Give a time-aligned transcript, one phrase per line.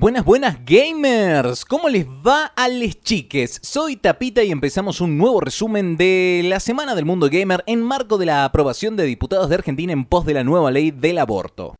[0.00, 1.64] Buenas, buenas gamers.
[1.64, 3.58] ¿Cómo les va a les chiques?
[3.64, 8.16] Soy Tapita y empezamos un nuevo resumen de la Semana del Mundo Gamer en marco
[8.16, 11.74] de la aprobación de diputados de Argentina en pos de la nueva ley del aborto.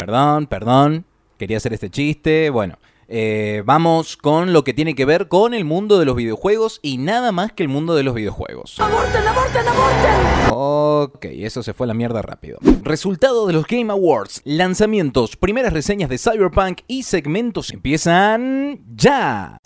[0.00, 1.04] Perdón, perdón.
[1.38, 2.50] Quería hacer este chiste.
[2.50, 2.76] Bueno,
[3.10, 6.98] eh, vamos con lo que tiene que ver con el mundo de los videojuegos y
[6.98, 8.78] nada más que el mundo de los videojuegos.
[8.78, 10.50] ¡Aborten, aborten, aborten!
[10.52, 12.58] Ok, eso se fue a la mierda rápido.
[12.82, 19.56] Resultado de los Game Awards, lanzamientos, primeras reseñas de Cyberpunk y segmentos empiezan ya.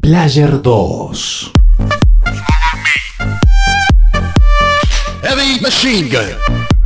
[0.00, 1.52] Player 2.
[5.22, 6.77] Heavy machine gun.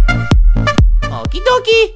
[1.53, 1.95] Okidoki.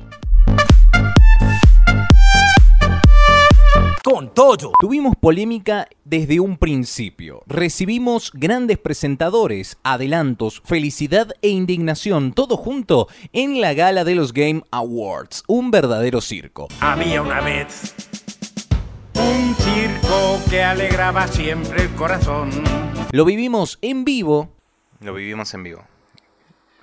[4.04, 4.72] Con todo.
[4.78, 7.42] Tuvimos polémica desde un principio.
[7.46, 14.62] Recibimos grandes presentadores, adelantos, felicidad e indignación, todo junto en la gala de los Game
[14.70, 15.42] Awards.
[15.48, 16.68] Un verdadero circo.
[16.80, 17.94] Había una vez
[19.14, 22.50] un circo que alegraba siempre el corazón.
[23.10, 24.50] Lo vivimos en vivo.
[25.00, 25.95] Lo vivimos en vivo.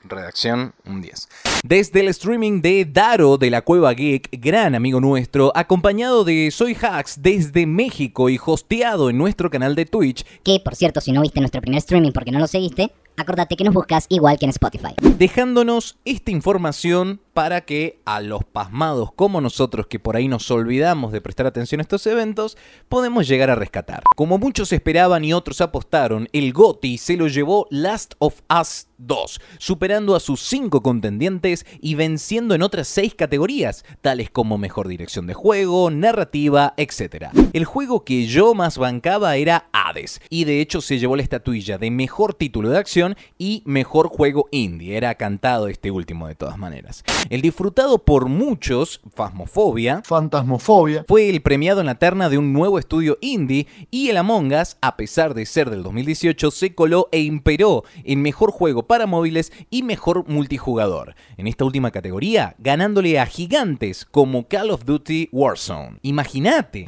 [0.03, 1.29] Redacción, un 10.
[1.63, 6.75] Desde el streaming de Daro de la Cueva Geek, gran amigo nuestro, acompañado de Soy
[6.75, 11.21] Hacks desde México y hosteado en nuestro canal de Twitch, Que, por cierto, si no
[11.21, 14.49] viste nuestro primer streaming porque no lo seguiste, acordate que nos buscas igual que en
[14.49, 14.95] Spotify.
[15.17, 21.11] dejándonos esta información para que a los pasmados como nosotros que por ahí nos olvidamos
[21.11, 22.57] de prestar atención a estos eventos,
[22.89, 24.03] podemos llegar a rescatar.
[24.15, 29.41] Como muchos esperaban y otros apostaron, el GOTY se lo llevó Last of Us 2,
[29.57, 35.27] superando a sus cinco contendientes y venciendo en otras seis categorías, tales como mejor dirección
[35.27, 37.27] de juego, narrativa, etc.
[37.53, 41.77] El juego que yo más bancaba era Hades, y de hecho se llevó la estatuilla
[41.77, 44.95] de mejor título de acción y mejor juego indie.
[44.95, 47.03] Era cantado este último de todas maneras.
[47.29, 51.05] El disfrutado por muchos, Phasmophobia, Fantasmofobia.
[51.07, 54.77] fue el premiado en la terna de un nuevo estudio indie y el Among Us,
[54.81, 59.51] a pesar de ser del 2018, se coló e imperó en mejor juego para móviles
[59.69, 61.15] y mejor multijugador.
[61.37, 65.99] En esta última categoría, ganándole a gigantes como Call of Duty Warzone.
[66.01, 66.85] Imagínate.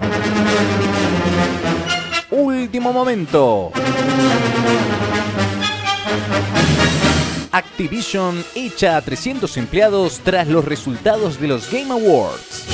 [2.31, 3.71] Último momento.
[7.55, 12.67] Activision echa a 300 empleados tras los resultados de los Game Awards.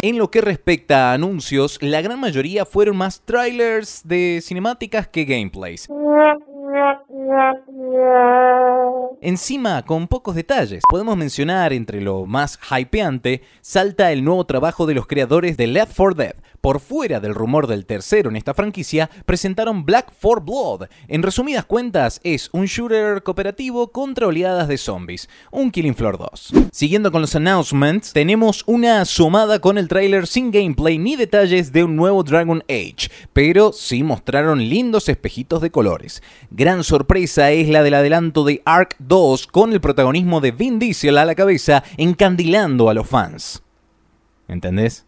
[0.00, 5.26] En lo que respecta a anuncios, la gran mayoría fueron más trailers de cinemáticas que
[5.26, 5.90] gameplays.
[9.20, 14.94] Encima, con pocos detalles, podemos mencionar entre lo más hypeante, salta el nuevo trabajo de
[14.94, 16.34] los creadores de Left 4 Dead.
[16.62, 20.88] Por fuera del rumor del tercero en esta franquicia, presentaron Black 4 Blood.
[21.08, 26.52] En resumidas cuentas, es un shooter cooperativo contra oleadas de zombies, un Killing Floor 2.
[26.70, 31.82] Siguiendo con los announcements, tenemos una asomada con el tráiler sin gameplay ni detalles de
[31.82, 36.22] un nuevo Dragon Age, pero sí mostraron lindos espejitos de colores.
[36.62, 41.18] Gran sorpresa es la del adelanto de Ark 2 con el protagonismo de Vin Diesel
[41.18, 43.64] a la cabeza encandilando a los fans.
[44.46, 45.04] ¿Entendés?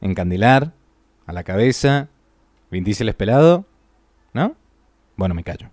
[0.00, 0.74] Encandilar,
[1.26, 2.08] a la cabeza,
[2.70, 3.64] Vin Diesel es pelado,
[4.32, 4.54] ¿no?
[5.16, 5.70] Bueno, me callo.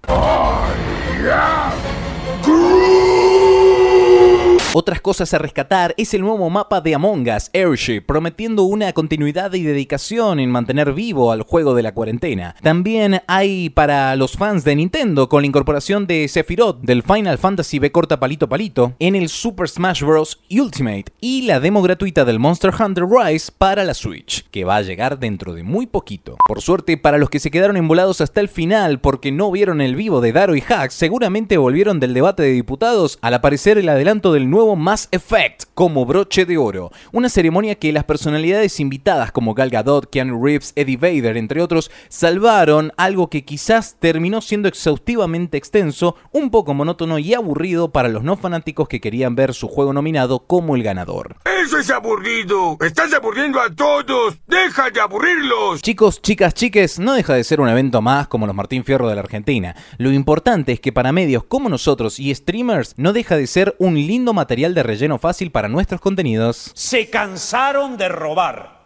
[4.72, 9.52] Otras cosas a rescatar es el nuevo mapa de Among Us, Airship, prometiendo una continuidad
[9.53, 12.56] y dedicación en mantener vivo al juego de la cuarentena.
[12.62, 17.80] También hay para los fans de Nintendo con la incorporación de Sephiroth del Final Fantasy
[17.80, 20.40] B corta palito palito en el Super Smash Bros.
[20.52, 24.81] Ultimate y la demo gratuita del Monster Hunter Rise para la Switch, que va a
[24.84, 26.38] llegar dentro de muy poquito.
[26.47, 29.96] Por suerte, para los que se quedaron embolados hasta el final porque no vieron el
[29.96, 34.31] vivo de Daro y Hacks, seguramente volvieron del debate de diputados al aparecer el adelanto
[34.31, 36.92] del nuevo Mass Effect como broche de oro.
[37.14, 41.90] Una ceremonia que las personalidades invitadas como Gal Gadot, Keanu Reeves, Eddie Vader, entre otros,
[42.10, 48.24] salvaron algo que quizás terminó siendo exhaustivamente extenso, un poco monótono y aburrido para los
[48.24, 51.38] no fanáticos que querían ver su juego nominado como el ganador.
[51.63, 52.78] ¡Eso es aburrido!
[52.81, 54.38] ¡Estás aburriendo a todos!
[54.48, 55.81] ¡Deja de aburrirlos!
[55.81, 59.16] Chicos, chicas, chiques, no deja de ser un evento más como los Martín Fierro de
[59.16, 59.75] la Argentina.
[59.98, 63.95] Lo importante es que para medios como nosotros y streamers no deja de ser un
[63.95, 66.72] lindo material de relleno fácil para nuestros contenidos.
[66.74, 68.80] Se cansaron de robar.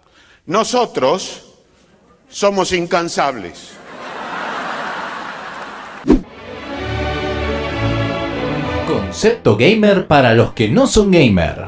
[0.46, 1.54] Nosotros
[2.28, 3.72] somos incansables.
[8.86, 11.68] Concepto gamer para los que no son gamer.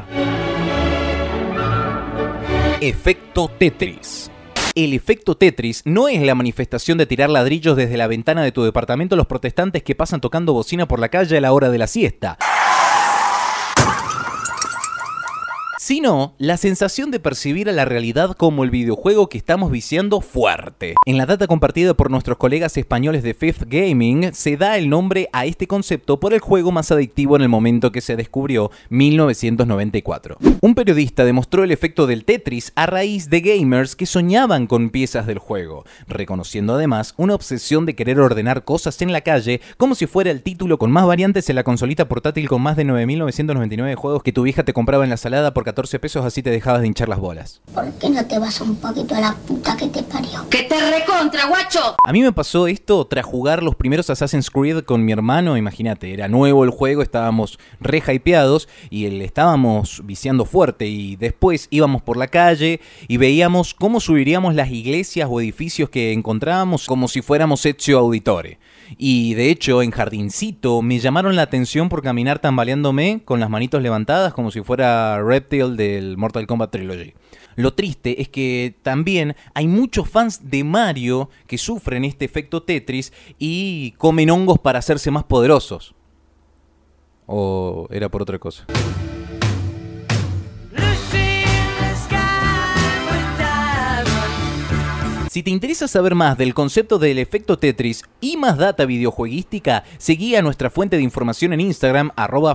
[2.82, 4.30] Efecto Tetris.
[4.74, 8.62] El efecto Tetris no es la manifestación de tirar ladrillos desde la ventana de tu
[8.62, 11.78] departamento a los protestantes que pasan tocando bocina por la calle a la hora de
[11.78, 12.36] la siesta.
[15.86, 20.96] Sino la sensación de percibir a la realidad como el videojuego que estamos viciando fuerte.
[21.06, 25.28] En la data compartida por nuestros colegas españoles de Fifth Gaming, se da el nombre
[25.32, 30.38] a este concepto por el juego más adictivo en el momento que se descubrió, 1994.
[30.60, 35.24] Un periodista demostró el efecto del Tetris a raíz de gamers que soñaban con piezas
[35.28, 40.08] del juego, reconociendo además una obsesión de querer ordenar cosas en la calle como si
[40.08, 44.24] fuera el título con más variantes en la consolita portátil con más de 9.999 juegos
[44.24, 46.86] que tu vieja te compraba en la salada por 14 pesos, así te dejabas de
[46.86, 47.60] hinchar las bolas.
[47.74, 50.48] ¿Por qué no te vas un poquito a la puta que te parió?
[50.48, 51.96] ¡Que te recontra, guacho!
[52.02, 56.14] A mí me pasó esto tras jugar los primeros Assassin's Creed con mi hermano, imagínate,
[56.14, 62.00] era nuevo el juego, estábamos re hypeados y le estábamos viciando fuerte y después íbamos
[62.00, 67.20] por la calle y veíamos cómo subiríamos las iglesias o edificios que encontrábamos como si
[67.20, 68.58] fuéramos Ezio Auditore.
[68.96, 73.82] Y de hecho, en Jardincito me llamaron la atención por caminar tambaleándome con las manitos
[73.82, 75.20] levantadas como si fuera
[75.74, 77.14] Del Mortal Kombat Trilogy.
[77.56, 83.12] Lo triste es que también hay muchos fans de Mario que sufren este efecto Tetris
[83.38, 85.94] y comen hongos para hacerse más poderosos.
[87.26, 88.66] ¿O era por otra cosa?
[95.36, 100.34] Si te interesa saber más del concepto del efecto Tetris y más data videojueguística, seguí
[100.34, 102.54] a nuestra fuente de información en Instagram, arroba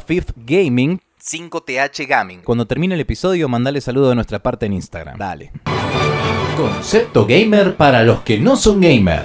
[1.23, 2.41] 5TH Gaming.
[2.41, 5.18] Cuando termine el episodio, mandale saludo de nuestra parte en Instagram.
[5.18, 5.51] Dale.
[6.57, 9.23] Concepto gamer para los que no son gamer.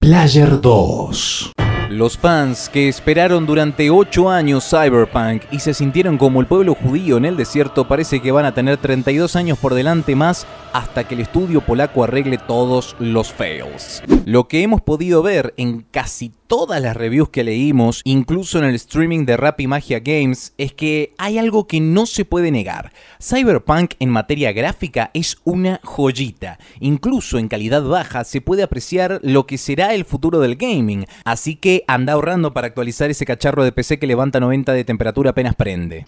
[0.00, 1.52] Player 2.
[1.98, 7.16] Los fans que esperaron durante 8 años Cyberpunk y se sintieron como el pueblo judío
[7.16, 11.16] en el desierto parece que van a tener 32 años por delante más hasta que
[11.16, 14.04] el estudio polaco arregle todos los fails.
[14.26, 18.74] Lo que hemos podido ver en casi todas las reviews que leímos, incluso en el
[18.74, 22.90] streaming de Rappi Magia Games, es que hay algo que no se puede negar.
[23.22, 26.58] Cyberpunk en materia gráfica es una joyita.
[26.80, 31.04] Incluso en calidad baja se puede apreciar lo que será el futuro del gaming.
[31.24, 35.30] Así que anda ahorrando para actualizar ese cacharro de PC que levanta 90 de temperatura
[35.30, 36.04] apenas prende.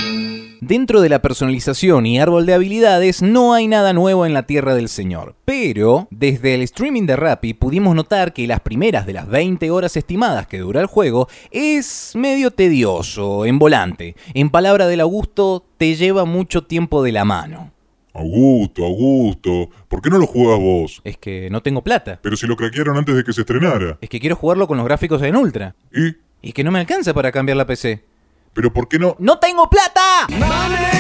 [0.61, 4.75] Dentro de la personalización y árbol de habilidades no hay nada nuevo en la Tierra
[4.75, 9.27] del Señor, pero desde el streaming de Rappi pudimos notar que las primeras de las
[9.27, 14.17] 20 horas estimadas que dura el juego es medio tedioso, en volante.
[14.35, 17.73] En palabra del Augusto, te lleva mucho tiempo de la mano.
[18.13, 21.01] Augusto, Augusto, ¿por qué no lo jugás vos?
[21.05, 22.19] Es que no tengo plata.
[22.23, 23.99] Pero si lo craquearon antes de que se estrenara.
[24.01, 25.75] Es que quiero jugarlo con los gráficos en ultra.
[25.93, 26.17] ¿Y?
[26.43, 28.03] Y que no me alcanza para cambiar la PC.
[28.53, 29.17] ¿Pero por qué no?
[29.19, 31.00] ¡No tengo plata!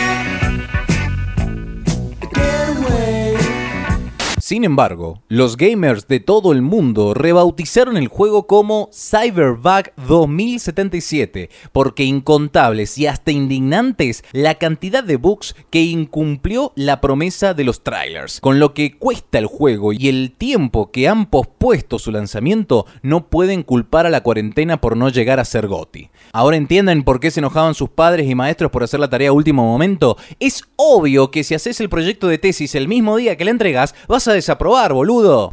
[4.51, 12.03] Sin embargo, los gamers de todo el mundo rebautizaron el juego como Cyberbug 2077, porque
[12.03, 18.41] incontables y hasta indignantes la cantidad de bugs que incumplió la promesa de los trailers,
[18.41, 23.29] con lo que cuesta el juego y el tiempo que han pospuesto su lanzamiento no
[23.29, 26.11] pueden culpar a la cuarentena por no llegar a ser GOTI.
[26.33, 29.33] Ahora entienden por qué se enojaban sus padres y maestros por hacer la tarea a
[29.33, 30.17] último momento.
[30.41, 33.95] Es obvio que si haces el proyecto de tesis el mismo día que la entregas,
[34.09, 35.53] vas a desaprobar, boludo.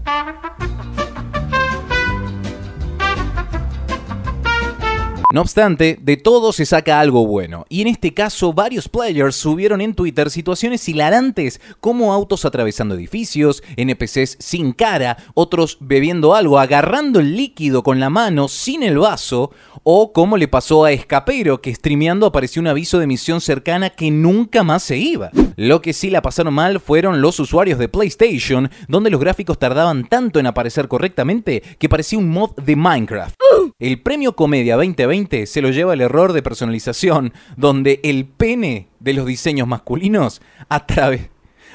[5.33, 9.81] No obstante, de todo se saca algo bueno, y en este caso varios players subieron
[9.81, 17.19] en Twitter situaciones hilarantes como autos atravesando edificios, NPCs sin cara, otros bebiendo algo, agarrando
[17.19, 19.51] el líquido con la mano sin el vaso,
[19.83, 24.09] o como le pasó a Escapero, que streameando apareció un aviso de misión cercana que
[24.09, 25.31] nunca más se iba.
[25.57, 30.07] Lo que sí la pasaron mal fueron los usuarios de PlayStation, donde los gráficos tardaban
[30.07, 33.35] tanto en aparecer correctamente que parecía un mod de Minecraft.
[33.79, 35.16] El premio Comedia 2020
[35.47, 41.29] se lo lleva el error de personalización, donde el pene de los diseños masculinos atrave-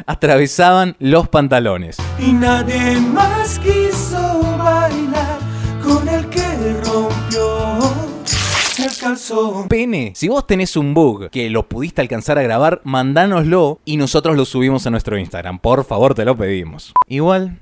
[0.06, 1.96] atravesaban los pantalones.
[2.18, 5.38] Y nadie más quiso bailar
[5.82, 6.40] con el que
[6.84, 7.78] rompió
[8.78, 9.68] el calzón.
[9.68, 14.36] Pene, si vos tenés un bug que lo pudiste alcanzar a grabar, mandánoslo y nosotros
[14.36, 15.58] lo subimos a nuestro Instagram.
[15.58, 16.92] Por favor, te lo pedimos.
[17.08, 17.58] Igual.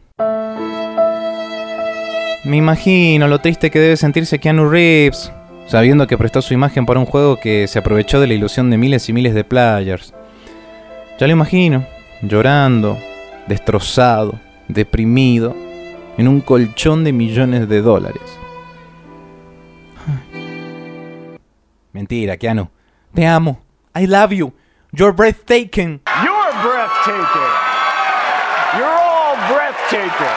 [2.42, 5.30] Me imagino lo triste que debe sentirse Keanu Reeves,
[5.70, 8.76] sabiendo que prestó su imagen para un juego que se aprovechó de la ilusión de
[8.76, 10.12] miles y miles de players.
[11.20, 11.86] Ya lo imagino,
[12.22, 12.98] llorando,
[13.46, 15.54] destrozado, deprimido,
[16.18, 18.20] en un colchón de millones de dólares.
[21.92, 22.68] Mentira, Keanu.
[23.14, 23.62] Te amo.
[23.94, 24.52] I love you.
[24.92, 26.00] You're breathtaking.
[26.24, 27.52] You're breathtaking.
[28.76, 30.36] You're all breathtaking.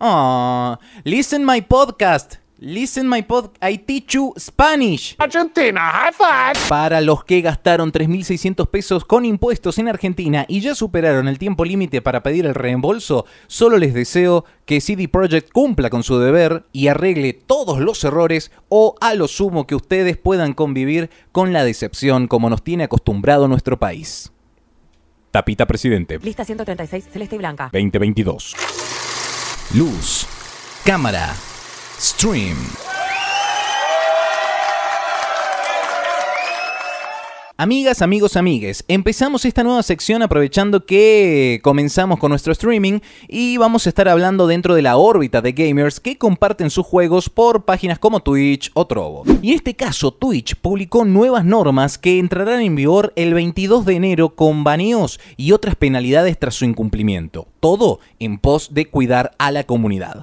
[0.00, 2.38] Aw, listen my podcast.
[2.60, 3.56] Listen my podcast.
[3.62, 5.14] I teach you Spanish.
[5.18, 6.68] Argentina, high five.
[6.68, 11.64] Para los que gastaron 3.600 pesos con impuestos en Argentina y ya superaron el tiempo
[11.64, 16.64] límite para pedir el reembolso, solo les deseo que CD Projekt cumpla con su deber
[16.72, 21.62] y arregle todos los errores o a lo sumo que ustedes puedan convivir con la
[21.62, 24.32] decepción como nos tiene acostumbrado nuestro país.
[25.30, 27.70] Tapita Presidente Lista 136, celeste y blanca.
[27.72, 28.56] 2022.
[29.74, 30.26] Luz,
[30.84, 31.36] cámara,
[32.00, 32.56] stream.
[37.60, 43.84] Amigas, amigos, amigues, empezamos esta nueva sección aprovechando que comenzamos con nuestro streaming y vamos
[43.84, 47.98] a estar hablando dentro de la órbita de gamers que comparten sus juegos por páginas
[47.98, 49.24] como Twitch o Trovo.
[49.42, 53.96] Y en este caso, Twitch publicó nuevas normas que entrarán en vigor el 22 de
[53.96, 57.48] enero con baneos y otras penalidades tras su incumplimiento.
[57.58, 60.22] Todo en pos de cuidar a la comunidad.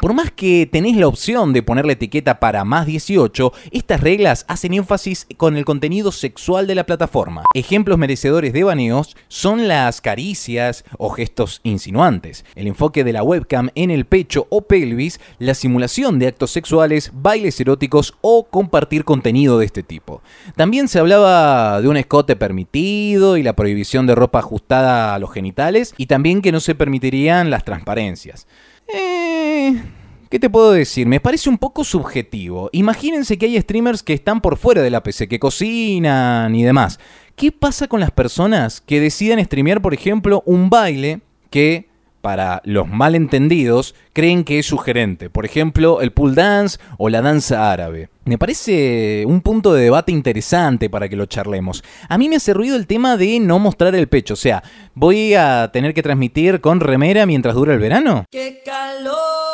[0.00, 4.44] Por más que tenés la opción de poner la etiqueta para más 18, estas reglas
[4.46, 7.42] hacen énfasis con el contenido sexual de la plataforma.
[7.52, 13.70] Ejemplos merecedores de baneos son las caricias o gestos insinuantes, el enfoque de la webcam
[13.74, 19.58] en el pecho o pelvis, la simulación de actos sexuales, bailes eróticos o compartir contenido
[19.58, 20.22] de este tipo.
[20.54, 25.32] También se hablaba de un escote permitido y la prohibición de ropa ajustada a los
[25.32, 28.46] genitales y también que no se permitirían las transparencias.
[28.92, 29.82] Eh,
[30.30, 31.06] ¿Qué te puedo decir?
[31.06, 32.68] Me parece un poco subjetivo.
[32.72, 37.00] Imagínense que hay streamers que están por fuera de la PC, que cocinan y demás.
[37.34, 41.87] ¿Qué pasa con las personas que deciden streamear, por ejemplo, un baile que,
[42.20, 45.30] para los malentendidos, creen que es sugerente?
[45.30, 48.08] Por ejemplo, el pool dance o la danza árabe.
[48.24, 51.82] Me parece un punto de debate interesante para que lo charlemos.
[52.08, 54.34] A mí me hace ruido el tema de no mostrar el pecho.
[54.34, 54.62] O sea,
[54.94, 58.24] ¿voy a tener que transmitir con remera mientras dura el verano?
[58.30, 59.48] ¡Qué calor!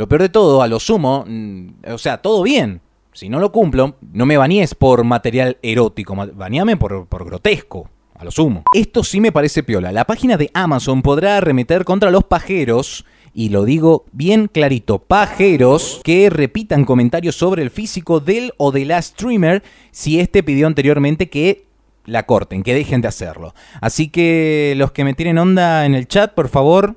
[0.00, 2.80] Lo peor de todo, a lo sumo, mm, o sea, todo bien.
[3.12, 7.88] Si no lo cumplo, no me bañes por material erótico, bañame por, por grotesco.
[8.14, 8.64] A lo sumo.
[8.74, 9.92] Esto sí me parece piola.
[9.92, 16.00] La página de Amazon podrá arremeter contra los pajeros, y lo digo bien clarito, pajeros
[16.04, 21.30] que repitan comentarios sobre el físico del o de la streamer si éste pidió anteriormente
[21.30, 21.64] que
[22.04, 23.54] la corten, que dejen de hacerlo.
[23.80, 26.96] Así que los que me tienen onda en el chat, por favor,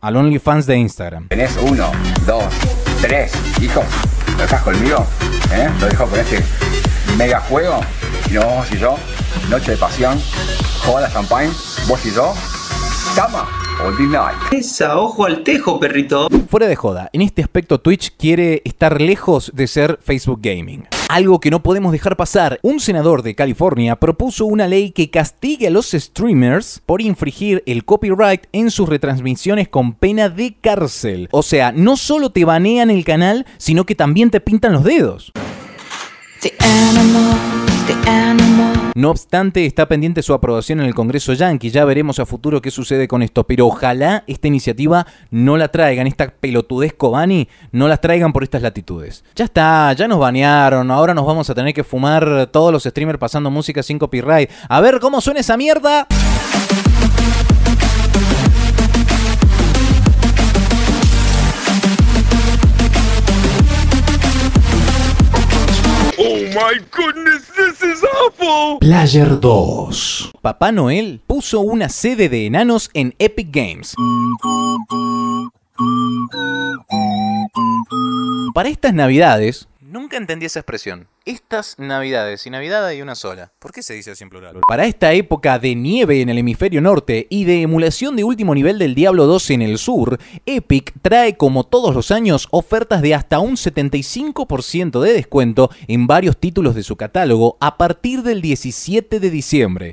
[0.00, 1.28] al OnlyFans de Instagram.
[1.28, 1.90] Tenés uno,
[2.26, 2.44] dos,
[3.00, 3.84] tres hijos.
[4.40, 5.06] ¿Lo dejas conmigo?
[5.52, 5.68] ¿Eh?
[5.80, 6.42] ¿Lo dejo con este
[7.18, 7.84] mega juego?
[8.30, 8.96] Y nos vamos y yo,
[9.50, 10.18] noche de pasión,
[10.82, 11.52] joda champagne,
[11.86, 12.32] vos y yo,
[13.14, 13.59] cama.
[14.52, 16.28] Esa, ojo al tejo, perrito.
[16.48, 20.86] Fuera de joda, en este aspecto Twitch quiere estar lejos de ser Facebook Gaming.
[21.08, 22.60] Algo que no podemos dejar pasar.
[22.62, 27.84] Un senador de California propuso una ley que castigue a los streamers por infringir el
[27.84, 31.28] copyright en sus retransmisiones con pena de cárcel.
[31.32, 35.32] O sea, no solo te banean el canal, sino que también te pintan los dedos.
[38.94, 41.70] No obstante, está pendiente su aprobación en el Congreso Yankee.
[41.70, 43.44] Ya veremos a futuro qué sucede con esto.
[43.44, 48.62] Pero ojalá esta iniciativa no la traigan, esta pelotudez Kobani, no las traigan por estas
[48.62, 49.24] latitudes.
[49.36, 50.90] Ya está, ya nos banearon.
[50.90, 54.50] Ahora nos vamos a tener que fumar todos los streamers pasando música sin copyright.
[54.68, 56.06] A ver cómo suena esa mierda.
[66.22, 68.78] Oh my goodness, this is awful!
[68.80, 70.32] Player 2.
[70.42, 73.94] Papá Noel puso una sede de enanos en Epic Games.
[78.52, 81.08] Para estas navidades, nunca entendí esa expresión.
[81.24, 83.52] Estas navidades, y Navidad hay una sola.
[83.58, 84.60] ¿Por qué se dice así en plural?
[84.66, 88.78] Para esta época de nieve en el hemisferio norte y de emulación de último nivel
[88.78, 93.40] del Diablo 2 en el sur, Epic trae como todos los años ofertas de hasta
[93.40, 99.30] un 75% de descuento en varios títulos de su catálogo a partir del 17 de
[99.30, 99.92] diciembre.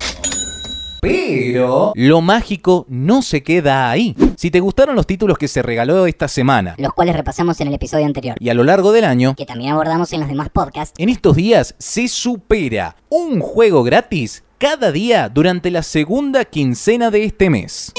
[1.08, 4.16] Pero lo mágico no se queda ahí.
[4.36, 7.74] Si te gustaron los títulos que se regaló esta semana Los cuales repasamos en el
[7.74, 8.36] episodio anterior.
[8.40, 10.94] y a lo largo del año, Que también abordamos en los demás podcasts.
[10.98, 17.24] en estos días se supera un juego gratis cada día durante la segunda quincena de
[17.26, 17.94] este mes.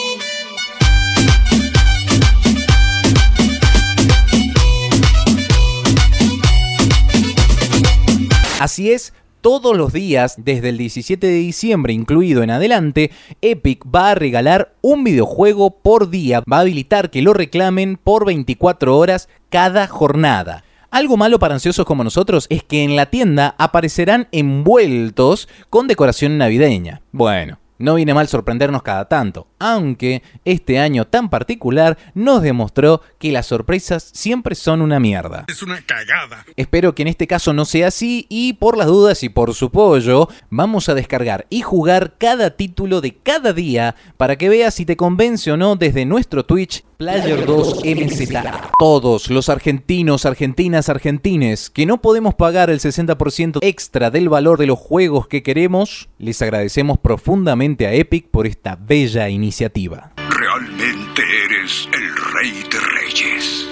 [8.60, 14.10] Así es, todos los días, desde el 17 de diciembre incluido en adelante, Epic va
[14.10, 19.28] a regalar un videojuego por día, va a habilitar que lo reclamen por 24 horas
[19.50, 20.64] cada jornada.
[20.90, 26.38] Algo malo para ansiosos como nosotros es que en la tienda aparecerán envueltos con decoración
[26.38, 27.02] navideña.
[27.12, 33.32] Bueno, no viene mal sorprendernos cada tanto, aunque este año tan particular nos demostró que
[33.32, 35.44] las sorpresas siempre son una mierda.
[35.48, 36.44] Es una cagada.
[36.56, 39.70] Espero que en este caso no sea así y por las dudas y por su
[39.70, 44.84] pollo, vamos a descargar y jugar cada título de cada día para que veas si
[44.84, 48.72] te convence o no desde nuestro Twitch Player 2 MZA.
[48.76, 54.66] Todos los argentinos, argentinas, argentines que no podemos pagar el 60% extra del valor de
[54.66, 60.10] los juegos que queremos, les agradecemos profundamente a Epic por esta bella iniciativa.
[60.28, 63.67] Realmente eres el rey de reyes.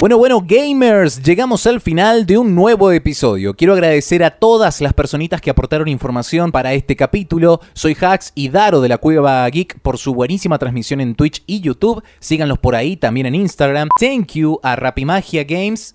[0.00, 3.52] Bueno, bueno, gamers, llegamos al final de un nuevo episodio.
[3.52, 7.60] Quiero agradecer a todas las personitas que aportaron información para este capítulo.
[7.74, 11.60] Soy Hax y Daro de la Cueva Geek por su buenísima transmisión en Twitch y
[11.60, 12.02] YouTube.
[12.18, 13.90] Síganlos por ahí también en Instagram.
[14.00, 15.94] Thank you a Rapimagia Games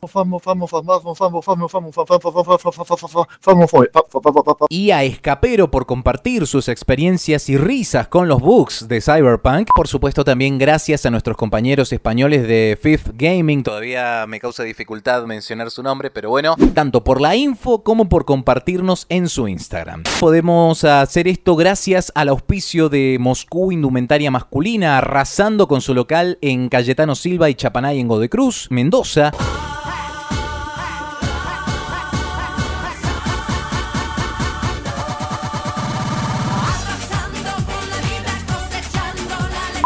[4.69, 9.69] y a Escapero por compartir sus experiencias y risas con los bugs de Cyberpunk.
[9.75, 13.63] Por supuesto, también gracias a nuestros compañeros españoles de Fifth Gaming.
[13.63, 13.94] Todavía
[14.27, 19.05] me causa dificultad mencionar su nombre, pero bueno, tanto por la info como por compartirnos
[19.09, 20.03] en su Instagram.
[20.19, 26.69] Podemos hacer esto gracias al auspicio de Moscú Indumentaria Masculina, arrasando con su local en
[26.69, 29.31] Cayetano Silva y Chapanay en Godecruz, Mendoza.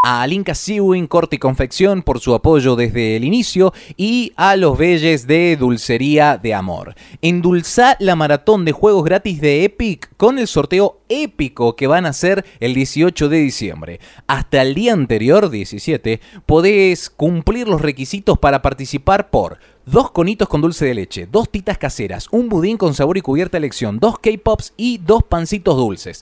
[0.10, 4.76] A Alinka Sewing Corte y Confección por su apoyo desde el inicio y a los
[4.76, 6.96] Belles de Dulcería de Amor.
[7.22, 12.10] Endulza la maratón de juegos gratis de Epic con el sorteo épico que van a
[12.10, 14.00] hacer el 18 de diciembre.
[14.26, 20.62] Hasta el día anterior, 17, podés cumplir los requisitos para participar por dos conitos con
[20.62, 24.74] dulce de leche, dos titas caseras, un budín con sabor y cubierta elección, dos K-Pops
[24.76, 26.20] y dos pancitos dulces.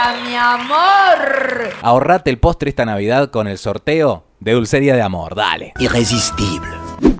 [0.00, 1.74] ¡Hala, mi amor!
[1.82, 5.74] Ahorrate el postre esta Navidad con el sorteo de Dulcería de Amor, dale.
[5.78, 6.68] Irresistible.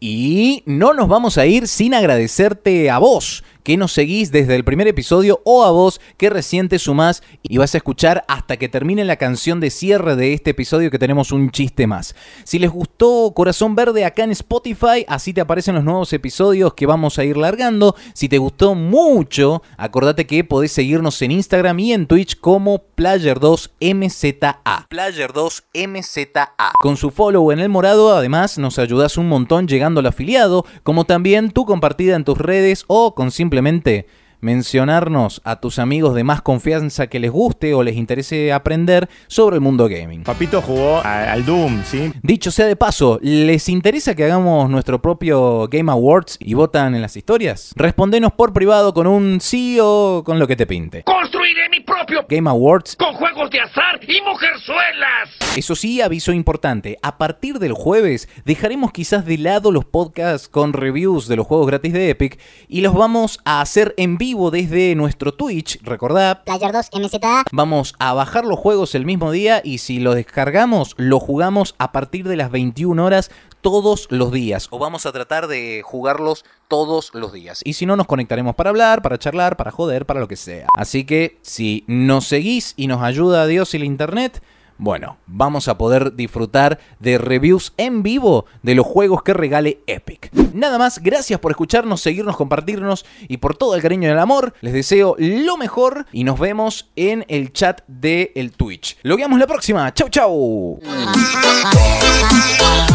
[0.01, 4.65] Y no nos vamos a ir sin agradecerte a vos que nos seguís desde el
[4.65, 8.69] primer episodio o a vos que recién te sumás y vas a escuchar hasta que
[8.69, 12.15] termine la canción de cierre de este episodio que tenemos un chiste más.
[12.45, 16.87] Si les gustó Corazón Verde acá en Spotify, así te aparecen los nuevos episodios que
[16.87, 17.95] vamos a ir largando.
[18.15, 24.89] Si te gustó mucho, acordate que podés seguirnos en Instagram y en Twitch como Player2MZA.
[24.89, 26.51] Player2MZA.
[26.79, 31.05] Con su follow en el morado, además nos ayudas un montón llegando al afiliado, como
[31.05, 34.07] también tu compartida en tus redes o con simplemente
[34.41, 39.57] mencionarnos a tus amigos de más confianza que les guste o les interese aprender sobre
[39.57, 40.25] el mundo gaming.
[40.25, 42.13] Papito jugó al Doom, ¿sí?
[42.23, 47.03] Dicho sea de paso, ¿les interesa que hagamos nuestro propio Game Awards y votan en
[47.03, 47.73] las historias?
[47.77, 51.03] Respondenos por privado con un sí o con lo que te pinte.
[51.05, 55.31] Construiré mi propio Game Awards con juegos de azar y mujerzuelas.
[55.57, 60.73] Eso sí, aviso importante, a partir del jueves dejaremos quizás de lado los podcasts con
[60.73, 64.95] reviews de los juegos gratis de Epic y los vamos a hacer en vivo desde
[64.95, 66.45] nuestro Twitch, recordad.
[66.45, 67.45] Player 2 MZA.
[67.53, 71.91] Vamos a bajar los juegos el mismo día y si los descargamos, lo jugamos a
[71.93, 74.69] partir de las 21 horas todos los días.
[74.71, 77.61] O vamos a tratar de jugarlos todos los días.
[77.65, 80.69] Y si no, nos conectaremos para hablar, para charlar, para joder, para lo que sea.
[80.75, 84.43] Así que si nos seguís y nos ayuda Dios y la internet,
[84.81, 90.33] bueno, vamos a poder disfrutar de reviews en vivo de los juegos que regale Epic.
[90.55, 94.55] Nada más, gracias por escucharnos, seguirnos, compartirnos y por todo el cariño y el amor.
[94.63, 98.97] Les deseo lo mejor y nos vemos en el chat de el Twitch.
[99.03, 99.93] Lo veamos la próxima.
[99.93, 100.81] Chau, chau.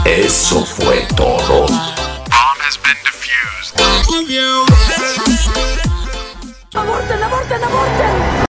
[0.06, 1.68] Eso fue todo.
[6.74, 8.36] ¡Aborten, aborten, aborten!